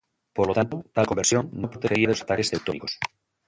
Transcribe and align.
Por 0.35 0.45
lo 0.49 0.53
tanto, 0.59 0.75
tal 0.95 1.05
conversión 1.09 1.43
no 1.59 1.69
protegería 1.71 2.07
de 2.07 2.13
los 2.13 2.23
ataques 2.25 2.49
teutónicos. 2.51 2.91